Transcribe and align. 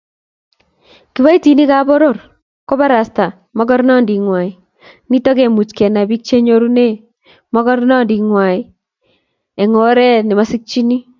Kiboitinikan 1.13 1.85
poror 1.87 2.17
kobarasta 2.67 3.25
mogornotetngwai 3.57 4.49
nito 5.09 5.29
kemuchi 5.37 5.73
Kenai 5.77 6.09
bik 6.09 6.21
chenyorune 6.27 6.87
mogornotetngwai 7.53 8.57
oret 9.87 10.21
nemo 10.25 10.43
sikchini 10.51 10.97